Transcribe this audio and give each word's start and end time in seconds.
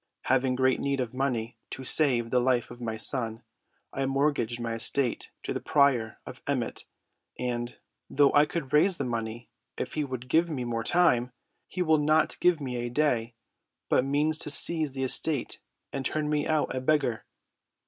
Having 0.23 0.55
great 0.55 0.79
need 0.79 0.99
of 0.99 1.13
money 1.13 1.57
to 1.69 1.83
save 1.83 2.31
the 2.31 2.39
life 2.39 2.71
of 2.71 2.81
my 2.81 2.97
son, 2.97 3.43
I 3.93 4.07
mortgaged 4.07 4.59
my 4.59 4.73
estate 4.73 5.29
to 5.43 5.53
the 5.53 5.59
prior 5.59 6.17
of 6.25 6.41
Emmet 6.47 6.85
and, 7.37 7.77
though 8.09 8.33
I 8.33 8.47
could 8.47 8.73
raise 8.73 8.97
the 8.97 9.03
money 9.03 9.51
if 9.77 9.93
he 9.93 10.03
would 10.03 10.27
give 10.27 10.49
me 10.49 10.63
more 10.63 10.83
time, 10.83 11.33
he 11.67 11.83
will 11.83 11.99
not 11.99 12.39
give 12.39 12.59
me 12.59 12.77
a 12.77 12.89
day, 12.89 13.35
but 13.89 14.03
means 14.03 14.39
to 14.39 14.49
seize 14.49 14.93
the 14.93 15.03
estate 15.03 15.59
and 15.93 16.03
turn 16.03 16.31
me 16.31 16.47
out 16.47 16.73
a 16.75 16.81
beggar." 16.81 17.23